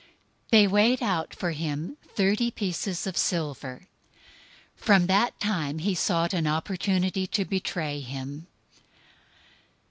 They 0.49 0.65
weighed 0.65 1.03
out 1.03 1.35
for 1.35 1.51
him 1.51 1.95
thirty 2.15 2.49
pieces 2.49 3.05
of 3.05 3.15
silver. 3.15 3.81
026:016 4.79 4.83
From 4.83 5.05
that 5.05 5.39
time 5.39 5.77
he 5.77 5.93
sought 5.93 6.33
opportunity 6.33 7.27
to 7.27 7.45
betray 7.45 7.99
him. 7.99 8.47